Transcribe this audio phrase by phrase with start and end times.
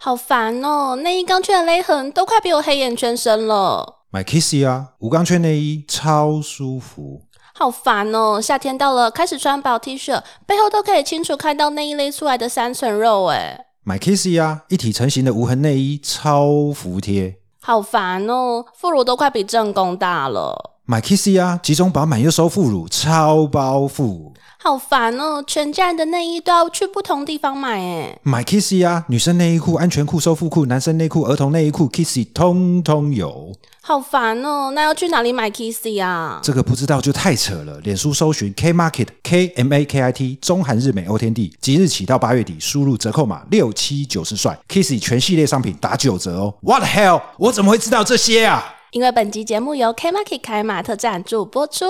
[0.00, 0.94] 好烦哦！
[0.94, 4.04] 内衣钢圈的勒痕都快比我黑眼圈深了。
[4.10, 7.22] 买 Kissy 啊，无钢圈内衣超舒服。
[7.52, 8.40] 好烦哦！
[8.40, 13.66] 夏天到了，开始穿薄 T 恤，背后都可以清楚看到内衣勒出来的三层肉，哎。
[13.82, 17.40] 买 Kissy 啊，一体成型的无痕内衣超服帖。
[17.60, 20.77] 好烦哦，副乳都快比正宫大了。
[20.90, 24.32] 买 Kissy 啊，集中饱满又收副乳，超包覆。
[24.56, 25.44] 好烦哦！
[25.46, 28.18] 全家人的内衣都要去不同地方买诶。
[28.22, 33.52] 买 Kissy 啊，女生内衣裤、安全裤、收腹裤、男生内裤、儿童内衣裤，Kissy 通通有。
[33.82, 34.70] 好烦哦！
[34.74, 36.40] 那要去哪里买 Kissy 啊？
[36.42, 37.78] 这个不知道就太扯了。
[37.80, 46.54] 脸书搜寻 K Market K M A K I T 中韩日美欧天地，即日起到八月底，输入折扣码六七九十帅，Kissy 全系列商品打九折哦。
[46.62, 47.20] What the hell？
[47.36, 48.76] 我怎么会知道这些啊？
[48.92, 51.84] 因为本集节目由 K Market 凯马特赞助播出。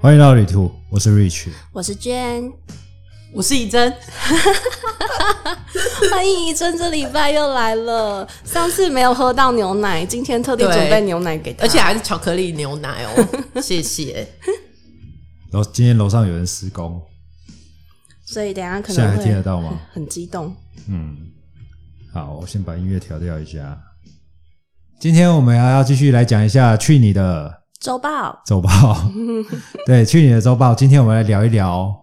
[0.00, 2.52] 欢迎到旅途，我是 Rich，我是娟，
[3.32, 3.92] 我是怡珍。
[6.10, 8.26] 欢迎怡珍，这礼拜又来了。
[8.44, 13.28] 上次没有喝到牛奶，今天特地准备牛奶给他，而且还是巧克力牛奶哦。
[13.60, 14.26] 谢谢。
[15.52, 17.00] 然后今天楼上有人施工，
[18.24, 19.78] 所以等下可能现在还听得到吗？
[19.92, 20.54] 很激动。
[20.88, 21.16] 嗯，
[22.12, 23.78] 好，我先把音乐调掉一下。
[24.98, 27.62] 今天我们还要继续来讲一下去你的。
[27.78, 29.12] 周报，周报，
[29.86, 30.74] 对，去年的周报。
[30.74, 31.94] 今天我们来聊一聊，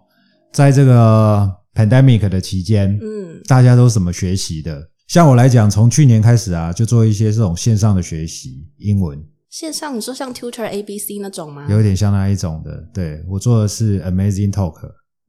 [0.56, 4.90] 在这个 pandemic 的期间，嗯，大家都怎么学习的？
[5.06, 9.22] 像我来讲，从去年开始啊，就做一些这种线上的学习，英文。
[9.50, 11.68] 线上，你说像 Tutor ABC 那种吗？
[11.70, 12.88] 有点像那一种的。
[12.94, 14.80] 对我做的是 Amazing Talk，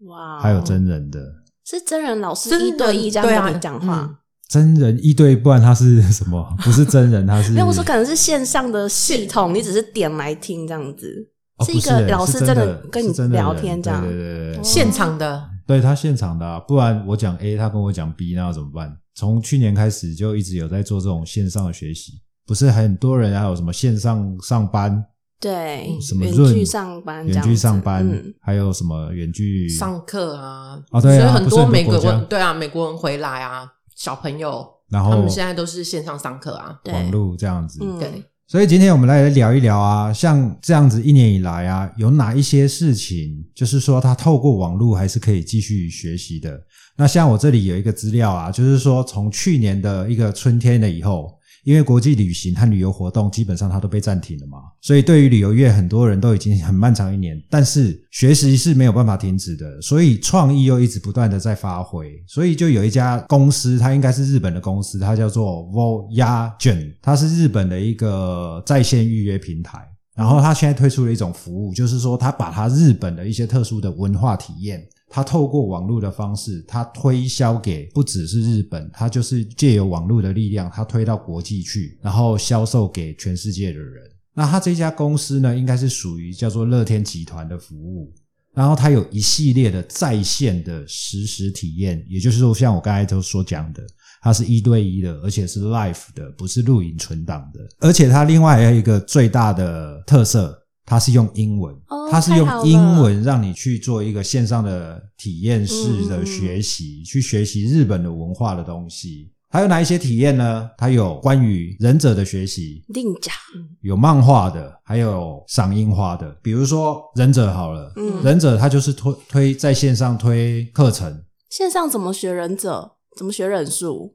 [0.07, 1.19] 哇，还有真人的，
[1.65, 4.21] 是真人老师一对一这样跟你讲话。
[4.49, 6.57] 真人一对，不然他是什么？
[6.63, 7.51] 不是真人，他是。
[7.53, 11.29] 没有我说，可能是线上的系统，你只是点来听这样子，
[11.65, 18.97] 是一个老师真的跟你聊天这样，对对对，现场的，对他现场的，不然我讲 A，他跟我讲 B，那要怎么办？
[19.15, 25.05] 从去年开始就一直有在做这种线上的学习，不是很多人还有什么线上上班，
[25.41, 30.79] 对，什么远距上班，远距上班，还有什么远距上课啊？
[30.91, 33.73] 哦，对啊，很多美国人，对啊，美国人回来啊。
[33.97, 37.79] 小朋友，然后他们现在都是线上上课啊，网络这样子。
[37.99, 46.61] 对，所以今天我们来聊一聊啊，像这样子一年以来啊，有哪一些事情，就是说他透过网络还是可以继续学习的。
[46.97, 51.35] 那像我这里有一个资料啊，就是说从去年的一个春天了以后。
[51.65, 54.56] 因为国际旅行和旅游活动基本上它都被暂停了嘛，
[54.87, 74.87] 所以对于旅游业很多人都已经很漫长一年，但是学习是没有办法停止的，所以创意又一直不断的在发挥，所以就有一家公司，它应该是日本的公司，它叫做 Voyagen，它是日本的一个在线预约平台，然后它现在推出了一种服务，就是说它把它日本的一些特殊的文化体验。
[75.09, 84.05] 他透过网络的方式，他推销给不只是日本，他就是借由网络的力量，他推到国际去，然后销售给全世界的人。
[84.37, 88.13] 那他这家公司呢，应该是属于叫做乐天集团的服务，
[88.55, 93.83] 然后它有一系列的在线的实时体验，也就是说，像我刚才都所讲的，
[94.21, 100.63] 它是一对一的，而且是 live 的，不是录影存档的，而且它另外还有一个最大的特色。
[100.89, 101.75] 它是用英文，
[102.13, 109.33] 它是用英文让你去做一个线上的体验式的学习，去学习日本的文化的东西。
[109.57, 110.69] 还有哪一些体验呢？
[110.77, 113.35] 它有关于忍者的学习，另讲
[113.81, 116.31] 有漫画的，还有赏樱花的。
[116.43, 117.91] 比如说忍者好了，
[118.23, 122.97] 忍者他就是推推在线上推课程，线上怎么学忍者？
[123.17, 124.15] 怎么学忍术？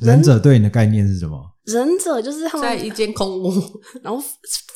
[0.00, 1.36] 忍者对你的概念是什么？
[1.64, 3.52] 忍者就是他们在一间空屋，
[4.04, 4.22] 然后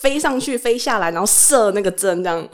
[0.00, 2.48] 飞上去、飞下来，然后射那个针，这样。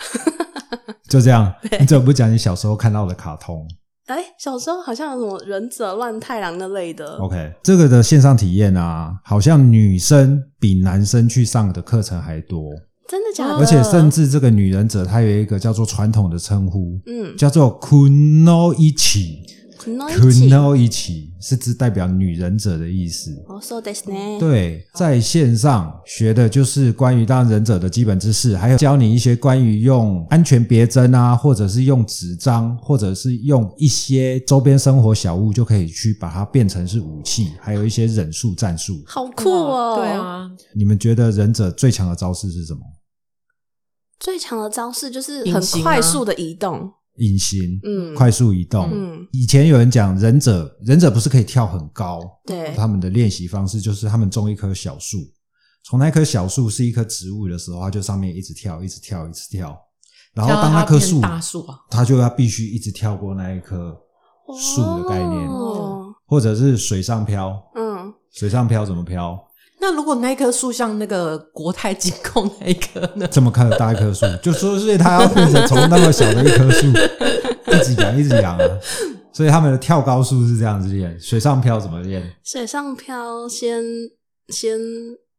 [1.09, 3.67] 就这样，你怎么不讲你小时候看到的卡通？
[4.07, 7.17] 哎，小时候好像有什么忍者乱太郎那类的。
[7.17, 12.71] OK，这个的线上体验啊，好像女生比男生去上的课程还多。
[13.09, 13.57] 真的假的？
[13.57, 18.75] 而且甚至这个女忍者，她有一个叫做传统的称呼，嗯，叫做 Kuno Ichi。
[18.75, 19.56] Kuno 一起
[21.41, 23.31] 是指代表女忍者的意思。
[23.47, 24.15] 哦，so this 呢？
[24.41, 39.01] 对，在线上学的就是关于当忍者的基本知识，还有教你一些关于用安全别针啊，或者是用纸张，或者是用一些周边生活小物，就可以去把它变成是武器，还有一些忍术战术。
[39.07, 39.97] 好酷哦！
[39.97, 42.81] 对啊，你们觉得忍者最强的招式是什么？
[44.19, 46.91] 最强的招式就是很快速的移动。
[47.19, 48.91] 隐形，嗯快速移动。
[48.93, 52.21] 嗯以前有人讲忍者，忍者不是可以跳很高？
[52.47, 55.19] 对他们的练习方式就是他们种一棵小树，
[55.85, 59.77] 从那棵小树是一棵植物的时候，它就上面一直跳，一直跳，一直跳。
[60.35, 63.97] 然后当那棵树大树啊，他就要必须一直跳过那一棵
[64.59, 67.63] 树的概念，哦或者是水上漂。
[67.75, 69.39] 嗯，水上漂怎么漂？
[69.79, 73.27] 那如果那棵树像那个国泰金控那一棵呢？
[73.31, 76.87] 这么看大一棵树， 就说所以他要变成从那么小的一棵树
[77.73, 78.65] 一直养一直养啊。
[79.33, 82.23] 所以他们的跳高术是这样子练，水上漂怎么练？
[82.43, 83.83] 水上漂先
[84.49, 84.79] 先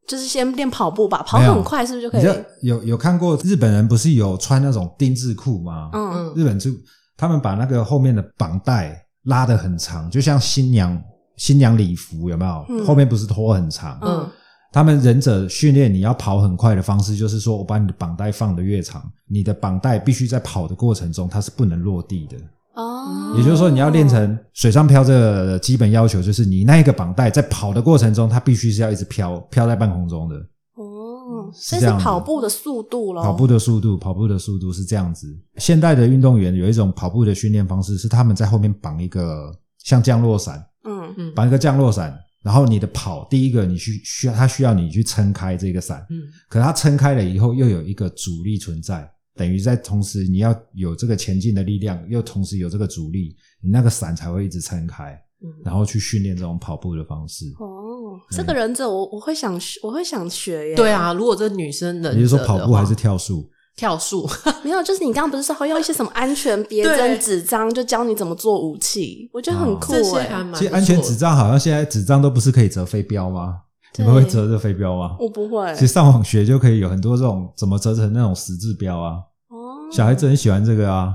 [0.08, 2.32] 就是先练跑步吧，跑很快是不是就可以你知？
[2.32, 5.90] 道有有看过日本人不是有穿那种丁字裤吗？
[5.94, 6.70] 嗯嗯，日本就
[7.18, 11.02] 他们把那个后面的绑带拉得很长，就像新娘
[11.38, 12.66] 新娘礼服有没有？
[12.68, 13.98] 嗯后面不是拖很长？
[14.02, 14.30] 嗯
[14.74, 22.38] 他们忍者训练你要跑很快的方式，就是说我把你的绑带放得越长，你的绑带必须在跑的过程中它是不能落地的。
[22.76, 30.36] 哦，也就是说，你要练成水上漂这个基本要求，就是你那一个绑带在跑的过程中，它必须是要一直飘飘在半空中的。
[30.76, 33.24] 哦，这是跑步的速度咯。
[33.24, 35.28] 跑步的速度，跑步的速度是这样子。
[35.56, 39.52] 现代的运动员有一种跑步的训练方式，是他们在后面绑一个
[39.84, 41.14] 像降落伞，嗯。
[41.18, 41.34] 嗯。
[41.34, 46.24] 绑一个降落伞，然后你的跑，第一个你需需要，它需要你去撑开这个伞，嗯。
[46.50, 55.14] 可它撑开了以后，又有一个阻力存在，等于在同时你要有这个前进的力量，又同时有这个阻力，你那个伞才会一直撑开，
[55.44, 55.50] 嗯。
[55.64, 57.46] 然后去训练这种跑步的方式。
[57.60, 60.76] 哦，这个忍者我我会想学，我会想学耶。
[60.76, 63.50] 对，啊，如果这女生的，你是说跑步还是跳树？
[63.78, 64.30] 跳树？
[64.64, 70.28] 没有，就是你刚刚不是说会用一些什么安全别针对纸张，就教你怎么做武器，我觉得很哦酷这些哎。
[70.30, 73.60] 还蛮其实安全纸张好像现在纸张都不是可以折飞镖吗？
[73.96, 75.16] 你对们会折这飞镖吗？
[75.20, 79.14] 我不会其实上网学就可以有很多这种怎么折成那种十字标啊，
[79.50, 81.14] 哦，小孩子很喜欢这个啊。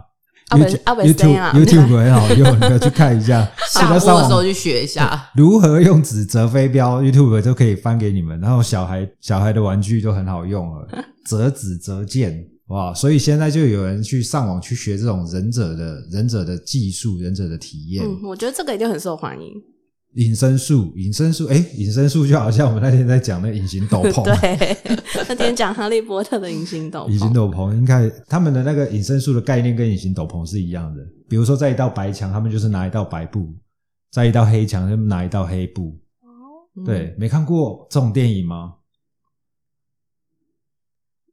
[0.53, 3.49] YouTube YouTube 很好用，你可以去看一下。
[3.71, 5.31] 下播现在上网的时候去学一下。
[5.35, 8.41] 如何用纸折飞镖，YouTube 都可以翻给你们。
[8.41, 10.87] 然后小孩小孩的玩具就很好用了，
[11.27, 12.93] 折纸折剑，哇！
[12.95, 18.05] 所以现在就有人去上网去学这种忍者的忍者的技术、忍者的体验。
[18.05, 19.53] 嗯，我觉得这个一定很受欢迎。
[20.15, 24.77] 隐身术，隐身术，哎，隐身术就好像我们那天在讲那隐形斗篷， 对，
[25.29, 31.03] 那天讲哈利波特的隐形斗篷，隐形斗篷应该他们的那个隐身术的概念跟隐形斗篷是一样的。
[31.29, 33.41] 比如说，在一道白墙，他们就是拿一道白布；
[34.11, 35.99] 在一道黑墙，他们拿一道黑布。
[36.21, 38.75] 哦对，没看过这种电影吗？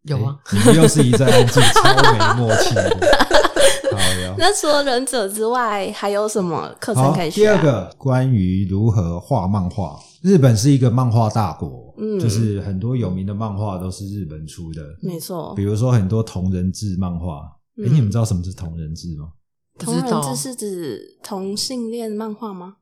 [0.04, 3.49] 有啊，诶你们又是一阵安静， 超没默契的。
[4.38, 7.57] 那除了忍者之外，还有什么课程，可以学、啊？
[7.57, 10.00] 第二个关于如何画漫画。
[10.22, 17.42] 日本是一个漫画大国，嗯就是很多有名的漫画都是日本出的，没错比，如说很多同人志漫画。
[17.78, 19.30] 哎、嗯你们知道什么是同人志吗？
[19.78, 22.75] 同人志是指同性恋漫画吗？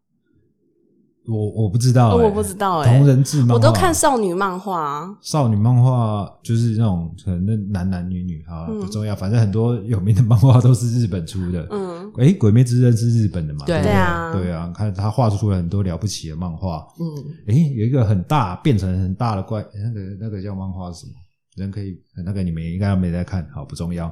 [1.27, 5.18] 我我不知道、我不知道诶同人志漫画，我都看少女漫画啊。
[5.21, 11.68] 少女漫画，就是那种可能那男男女女哈，嗯不重要，反正很多有名的漫画都是日本出的。
[11.69, 13.65] 嗯，哎，鬼灭之刃是日本的嘛？
[13.65, 16.88] 对啊对啊，看他画出了很多了不起的漫画。
[17.00, 17.06] 嗯，
[17.47, 21.13] 哎，有一个很大变成很大的怪，那个那个叫漫画是什么？
[21.57, 24.09] 人可以那个你们应该没在看，好不重要。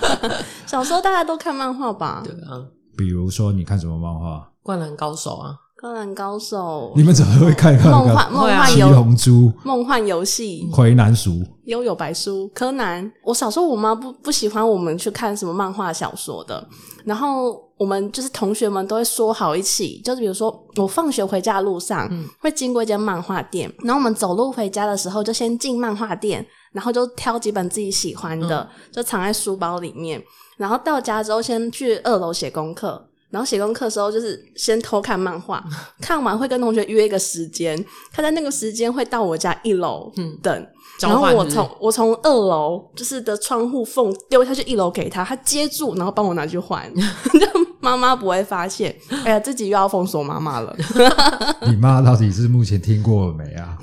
[0.66, 2.22] 小时候大家都看漫画吧？
[2.24, 4.50] 对啊，比如说你看什么漫画？
[4.62, 6.92] 灌篮高手啊，灌篮高手。
[6.94, 11.42] 你、们怎么会看看那个梦幻梦幻游龙珠、梦幻游戏、魁南鼠？
[11.64, 13.10] 悠悠白书、柯南。
[13.24, 16.68] 我小时候我妈不不喜欢我们去看什么漫画小说的，
[17.04, 22.26] 然后我们就是同学们都会说好一起，就是比如说我放学回家的路上、嗯。
[22.40, 30.22] 会经过一间漫画店，然后我们走路回家的时候就先进漫画店，然后就挑几本自己喜欢的，就藏在书包里面，
[30.58, 33.06] 然后到家之后先去二楼写功课。
[33.30, 35.62] 然后写功课的时候，就是先偷看漫画，
[36.02, 37.82] 看完会跟同学约一个时间，
[38.12, 40.66] 他在那个时间会到我家一楼嗯等，
[41.00, 47.46] 然后我从我从二楼就是的窗户缝丢下去一楼给他，他接住，然后帮我拿去还，就
[47.80, 48.94] 妈妈不会发现。
[49.24, 50.76] 哎呀，自己又要封锁妈妈了，
[51.66, 53.78] 你妈到底是目前听过了没啊？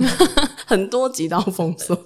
[0.66, 1.98] 很多集都要封锁。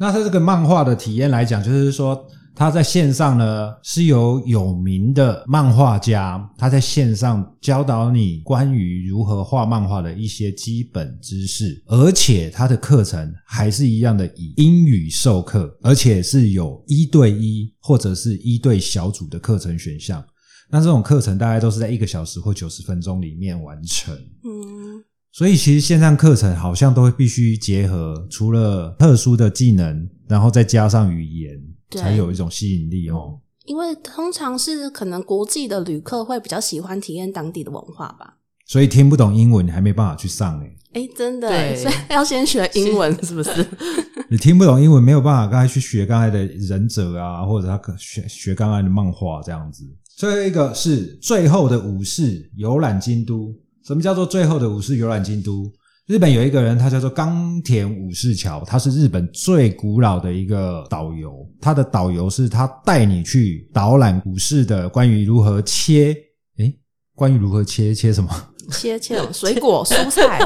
[0.00, 2.24] 那他这个漫画的体验来讲，就是说，
[2.58, 20.20] 它在线上呢是由有名的漫画家，他在线上教导你关于如何画漫画的一些基本知识，而且他的课程还是一样的以英语授课，而且是有一对一或者是一对小组的课程选项。
[20.68, 24.12] 那这种课程大概都是在一个小时或九十分钟里面完成。
[24.14, 25.00] 嗯，
[25.30, 33.38] 所以其实线上课程好像都会必须结合除了特殊的技能，然后再加上语言，对才有一种吸引力哦。
[33.64, 38.36] 因为通常是可能国际的旅客会比较喜欢体验当地的文化吧。
[38.66, 40.74] 所以听不懂英文，你还没办法去上哎。
[40.94, 43.66] 哎，真的所以要先学英文， 是不是？
[44.30, 49.84] 你听不懂英文，没有办法刚才去学刚才的忍者啊，或者他可学学刚才的漫画这样子。
[50.16, 53.54] 最后一个是最后的武士游览京都。
[53.84, 55.70] 什么叫做最后的武士游览京都？
[56.08, 61.46] 日本有一个人，他叫做冈田武士桥，他是日本最古老的一个导游。
[61.60, 66.16] 他的导游是他带你去导览武士的关于如何切，
[66.56, 66.74] 诶，
[67.14, 68.30] 关于如何切切什么？
[68.70, 70.40] 切切水果、蔬菜，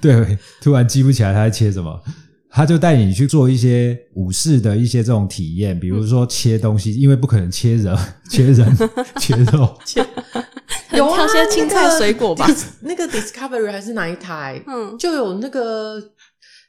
[0.00, 2.00] 对，突然记不起来他在切什么，
[2.48, 7.98] 他就带你去做一些武士的一些这种体验，比如说切东西，因为不可能切人、
[8.30, 8.76] 切人、
[9.18, 9.76] 切肉。
[10.96, 12.46] 有啊挑些青菜那个水果吧
[12.80, 14.62] 那个 Discovery 还是哪一台？
[14.66, 16.00] 嗯，就有那个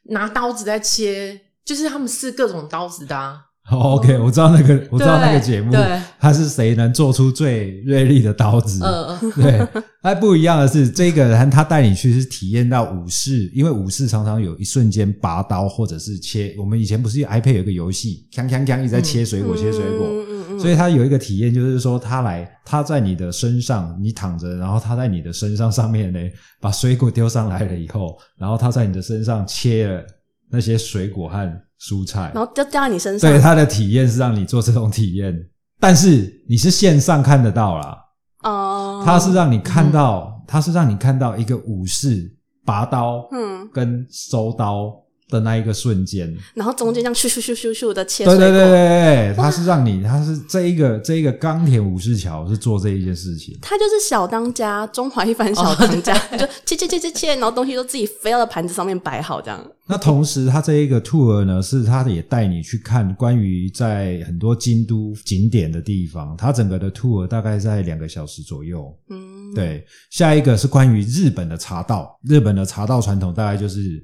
[0.09, 3.44] 拿刀子在切，就是他们试各种刀子的、啊。
[3.71, 8.83] 哦 OK，我知道那个，我知道那个节目对，他是谁能做出最锐利的刀子？
[8.83, 9.67] 呃，对，
[10.03, 16.53] 它不一样的是，这个人他带你去是体验到武士，因为武士常常有一瞬间拔刀或者是切。
[16.59, 20.07] 我们以前不是 iPad 有一个游戏，锵锵锵一直在切水果，切水果。
[20.07, 26.19] 嗯嗯嗯所以他有一个体验，就是说他来，他在你的身上，你躺着，然后他在你的身上上面呢，
[26.61, 30.03] 把水果丢上来了以后，然后他在你的身上切了
[30.51, 32.31] 那些水果和蔬菜。
[32.33, 33.29] 然后就掉在你身上。
[33.29, 35.33] 对他的体验是让你做这种体验，
[35.79, 37.97] 但是你是线上看得到啦，
[38.43, 44.91] 哦，他是让你看到，他是让你看到一个武士拔刀嗯，跟收刀
[45.29, 46.35] 的那一个瞬间。
[46.53, 53.57] 然后中间这样咻咻咻咻咻的切，对对对对对，他是让你，他是这一个这一个钢铁武士桥是做这一件事情。
[53.61, 59.65] 他就是小当家，中华一番小当家，就切切切切切，然后东西都自己飞到盘子上面摆好，这样。
[59.87, 66.35] 那同时，他这一个 tour 呢，是他也带你去看关于在很多京都景点的地方。
[66.35, 68.91] 他整个的 tour 大概在两个小时左右。
[69.11, 72.19] 嗯，，对，下一个是关于日本的茶道。
[72.23, 74.03] 日本的茶道传统大概就是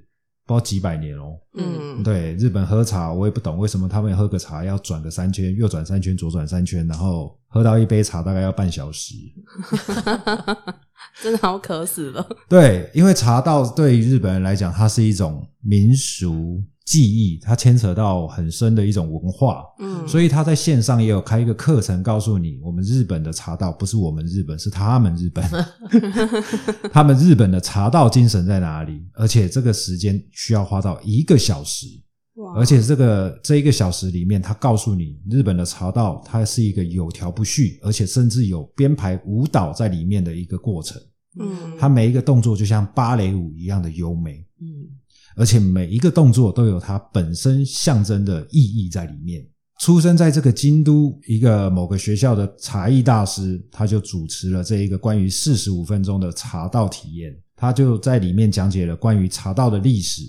[0.51, 1.37] 不知道几百年哦。
[1.55, 9.15] 嗯，对，日本喝茶我也不懂为什么他们喝个茶要转个三圈，右转三圈，左转三圈，然后喝到一杯茶大概要半小时。
[11.21, 12.25] 真的好渴死了。
[12.49, 19.63] 对，因为茶道对于日本人来讲，它是一种民俗技艺，它牵扯到很深的一种文化。
[19.79, 25.43] 嗯，所以他在线上也有开一个课程，告诉你，我们日本的茶道不是我们日本，是他们日本，
[26.91, 29.01] 他们日本的茶道精神在哪里？
[29.13, 31.85] 而且这个时间需要花到一个小时，
[32.35, 41.01] 哇而且这个这一个小时里面，他告诉你，日本的茶道它是一个有条不紊，而且甚至有编排舞蹈在里面的一个过程。
[41.39, 44.45] 嗯，它每一个动作就像芭蕾舞一样的优美，嗯，
[45.41, 49.43] 而且每一个动作都有它本身象征的意义在里面。
[49.79, 57.35] 出生在这个京都一个某个学校的茶艺大师，他就主持了这一个关于四十五分钟的茶道体验。
[57.55, 60.21] 他就在里面讲解了关于茶道的历史，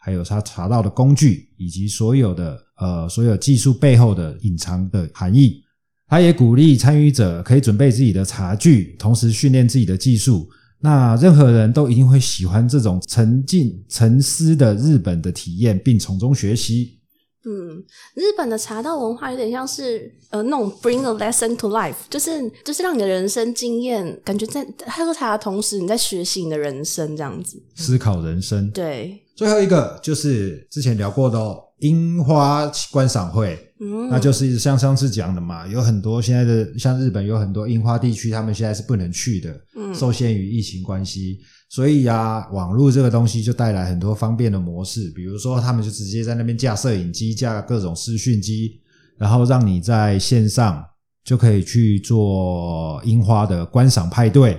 [0.00, 5.62] 还有他茶道的工具，以及所有的呃所有技术背后的隐藏的含义。
[6.06, 10.46] 他也鼓励参与者可以准备自己的茶具，同时训练自己的技术。
[10.80, 16.96] 那任何人都一定会喜欢这种沉浸沉思的日本的体验，并从中学习。
[17.44, 17.82] 嗯，
[18.14, 22.30] 日本的茶道文化有点像是呃那种 bring a lesson to life，就是
[22.64, 27.62] 就是让你的人生经验感觉在喝茶的同时，你在学习你的人生这样子。
[27.74, 28.70] 思考人生。
[28.72, 41.38] 对，最后一个就是之前聊过的哦，樱花观赏会，嗯，那就是像上次讲的嘛，有很多现在的像日本有很多樱花地区，他们现在是不能去的，嗯受限于疫情关系。
[41.70, 48.80] 所以呀、网络这个东西就带来很多方便的模式，比如说他们就直接在那边架摄影机、架各种视讯机，
[49.18, 50.82] 然后让你在线上
[51.22, 54.58] 就可以去做樱花的观赏派对。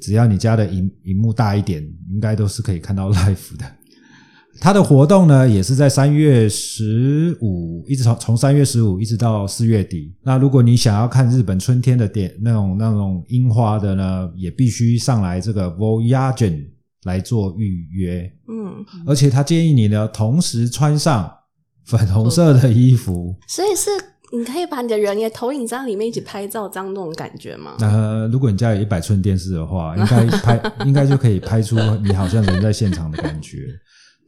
[0.00, 3.66] 只要你家的荧荧幕大一点，应该都是可以看到 live 的。
[4.60, 10.14] 它的活动呢，也是在三月十五，一直从从三月十五一直到四月底。
[10.22, 16.66] 那如果你想要看日本春天的点那种那种樱花的呢，也必须上来这个 Voyagen
[17.04, 18.32] 来做预约。
[18.48, 21.30] 嗯，而且他建议你呢，同时穿上
[21.84, 23.36] 粉红色的衣服。
[23.48, 23.90] 所以是
[24.36, 27.76] 你可以把你的人也投影在里面一起拍照，这样那种感觉吗？
[27.80, 33.58] 呃，如果你家有一百寸电视的话，应该拍 应该就可以拍出你好像人在现场的感觉。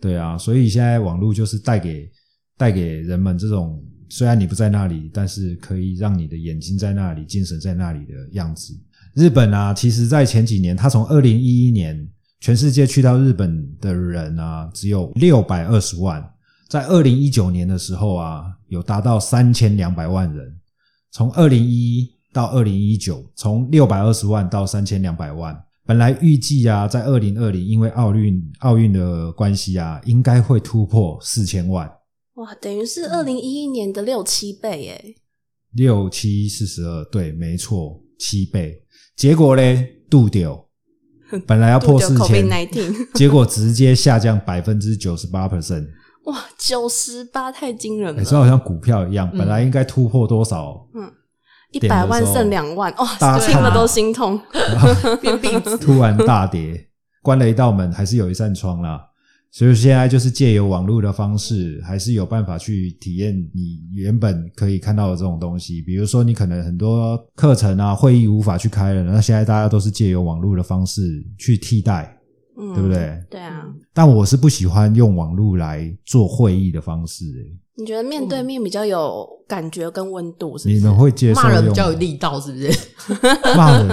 [0.00, 2.10] 对啊，所以现在网络就是带给
[2.56, 8.72] 带给人们这种，虽然你不在那里，但是可以让你的眼睛在那里，精神在那里的样子。
[9.14, 12.08] 日本啊，其实在前几年，他从二零一一年
[12.40, 16.24] 全世界去到日本的人啊，只有六百二十万，
[16.68, 20.56] 在二零一九年的时候啊，有达到三千两百万人。
[21.10, 25.60] 从二零一一到二零一九，从六百二十万到三千两百万。
[25.88, 31.90] 本来预计啊，在二零二零，因为奥运奥运的关系啊，应该会突破四千万，
[32.34, 35.14] 哇，等于是二零一一年的六七倍耶！
[35.72, 38.84] 六七四十二，对，没错，七倍。
[39.16, 40.62] 结果嘞，度丢，
[41.48, 45.86] 本来要破四千，COVID-19， 结果直接下降百分之九十八 percent。
[46.24, 50.86] 哇，九十八太惊人了，好像股票一样，本来应该突破多少？
[51.72, 54.40] 一百万剩两万，哇，听了都心痛。
[55.80, 56.88] 突然大跌，
[57.22, 59.04] 关了一道门，还是有一扇窗啦。
[59.50, 65.80] 所以现在就是借由网络的方式，还是有办法去体验你原本可以看到的这种东西。
[65.80, 72.14] 比如说，你可能很多课程啊、会议无法去开了，那现在大家都是借由网络的方式去替代，
[72.58, 73.22] 嗯，对不对？
[73.30, 73.64] 对啊，
[73.98, 77.58] 但我是不喜欢用网络来做会议的方式、欸。
[77.74, 80.76] 你觉得面对面比较有感觉跟温度，是不是？
[80.76, 82.70] 你们会接受骂人比用较有力道，是不是？
[83.56, 83.88] 骂人？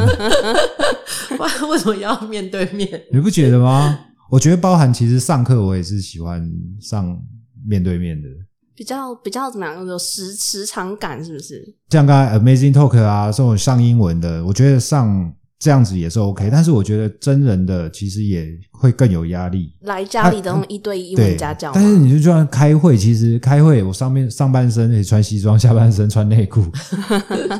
[1.35, 3.01] 不 然为什么要面对面？
[3.11, 3.99] 你不觉得吗？
[4.29, 6.47] 我觉得包含其实上课我也是喜欢
[6.79, 7.19] 上
[7.67, 8.29] 面对面的。
[8.75, 9.83] 比较比较怎么样？
[9.87, 11.65] 有时时长感，是不是？
[11.89, 16.49] 像刚才 Amazing Talk 啊，这种上英文的，我觉得上这样子也是 OK。
[16.51, 19.73] 但是我觉得真人的其实也会更有压力。
[19.81, 26.61] 来家里的一对一英对文家教，但是你就就算开会，其实开会我上面上半身也穿西装，下半身穿内裤，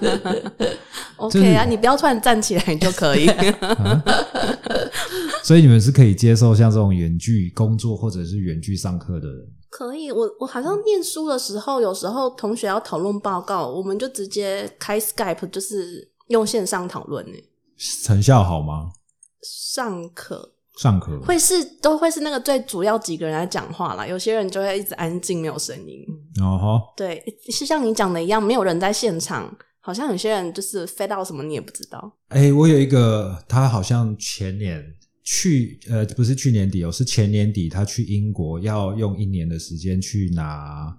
[1.18, 3.30] OK 啊，你不要突然站起来就可以。
[5.44, 9.48] 所以你们是可以接受像这种远距工作或者是远距上课的人。
[9.70, 17.34] 可以，我我好像念书的时候，有时候同学要讨论报告，我们就直接开 Skype，就是用线上讨论呢。
[17.78, 18.92] 成效好吗？
[19.42, 26.04] 上课上课会是都会是那个最主要几个人来讲话啦，有些人就会一直安静没有声音。
[26.42, 32.18] 哦哈，对，是像你讲的一样，没有人在现场，好像有些人就是飞到什么你也不知道。
[32.30, 34.84] 哎、我有一个，他好像前年
[35.24, 40.98] 去，呃，不是去年底哦，是前年底，他去英国要用一年的时间去拿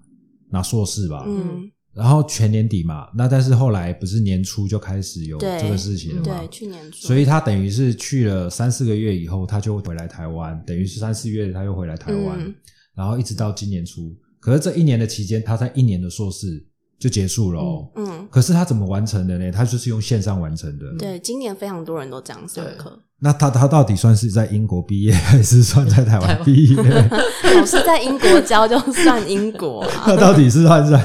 [0.49, 12.55] 拿硕士吧，嗯，然后全年底嘛，那但是后来不是年初就开始有对这个事情了嘛对，，去年初所以他等于是去了三四个月以后，他就回来台湾，等于是三四月他又回来台湾，嗯
[12.95, 16.65] 然后一直到今年初，可是这一年的期间，他在一年的硕士
[16.97, 17.91] 就结束了哦。
[17.95, 19.51] 嗯，可是他怎么完成的呢？
[19.51, 20.85] 他就是用线上完成的。
[20.97, 22.99] 对，今年非常多人都这样上课。
[23.19, 26.75] 那他他到底算是在英国毕业，还是算在台湾毕业？
[27.57, 29.89] 老师在英国教就算英国啊。
[30.05, 31.03] 他到底是算在，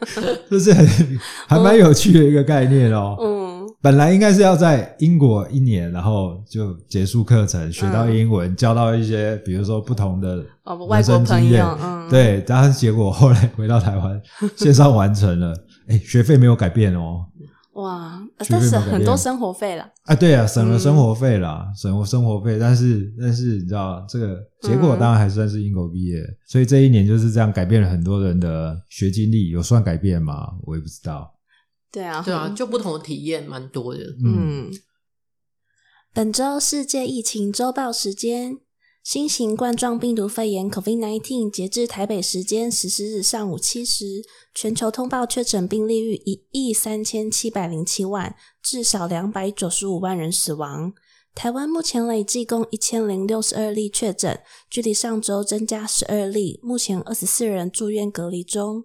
[0.50, 0.88] 就是很
[1.46, 3.14] 还蛮有趣的一个概念哦。
[3.20, 14.18] 嗯，本来应该是要在英国一年，然后就结束课程，学到英文，交到一些比如说不同的哦，外人国朋友，嗯，，对，然后结果后来回到台湾，
[14.56, 15.54] 线上完成了，
[15.88, 17.26] 哎，学费没有改变哦。
[17.74, 19.88] 哇，但是很多生活费啦。
[20.02, 30.48] 啊，对啊，省了嗯生活费啦，省了生活费，但是但是你知道这个结果嗯当然还算是英国毕业，所以这一年就是这样改变了很多人的学经历，有算改变吗？
[30.64, 31.32] 我也不知道。
[31.92, 34.00] 对啊，对啊，就不同的体验蛮多的。
[34.24, 34.70] 嗯，嗯，
[36.12, 38.58] 本周世界疫情周报时间：
[39.12, 44.22] 新型冠状病毒肺炎 （COVID-19） 截至台北时间十四日上午七时，
[44.54, 50.92] 全球通报确诊病例逾一亿三千七百零七万，至少两百九十五万人死亡。
[51.34, 54.38] 台湾目前累计共一千零六十二例确诊，
[54.70, 58.84] 距离上周增加十二例，目前二十四人住院隔离中。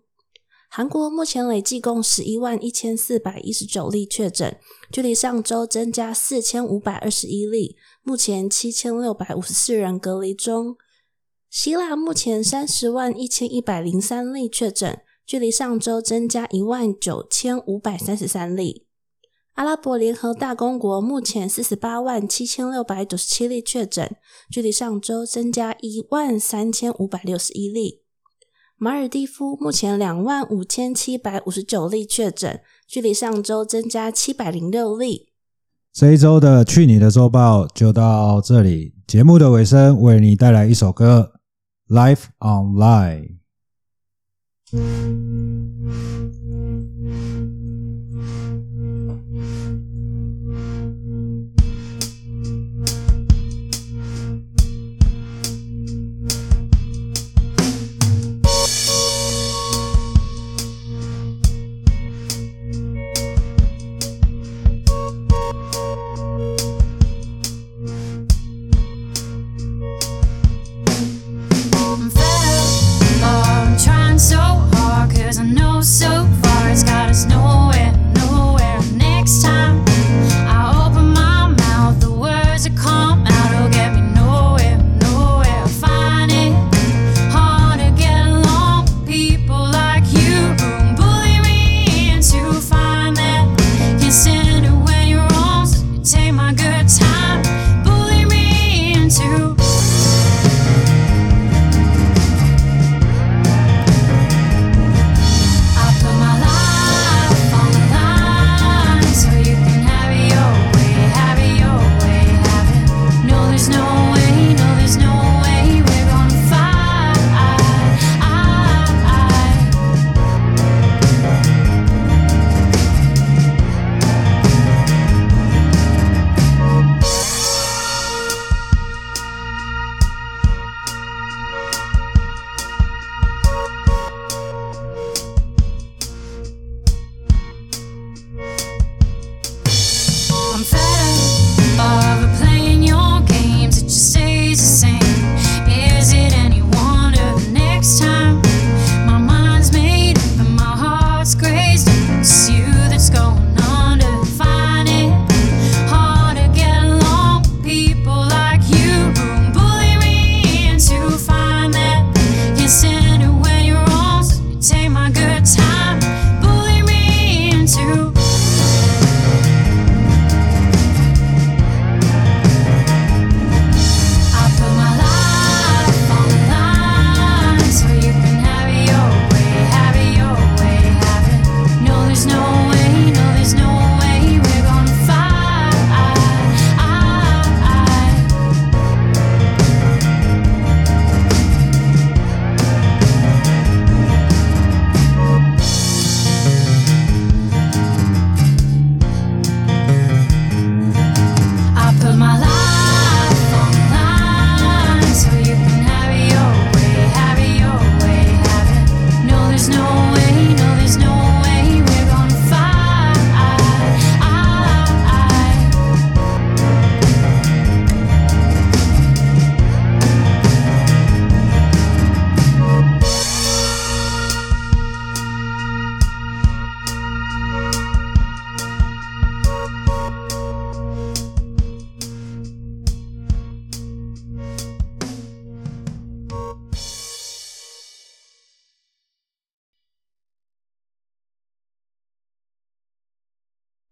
[0.67, 4.57] 韩国目前累计共十一万一千四百一十九例确诊，
[4.91, 10.77] 距离上周增加四千五百二十一例，目前七千六百五十四人隔离中。
[11.49, 18.85] 希腊目前三十万一千一百零三例确诊，距离上周增加一万九千五百三十三例。
[19.53, 24.15] 阿拉伯联合大公国目前四十八万七千六百九十七例确诊，
[24.51, 28.03] 距离上周增加一万三千五百六十一例。
[28.77, 35.31] 马尔蒂夫目前两万五千七百五十九例确诊，距离上周增加七百零六例。
[35.95, 41.31] 这一周的去你的周报就到这里，节目的尾声为你带来一首歌
[41.95, 43.37] 《Life Online》。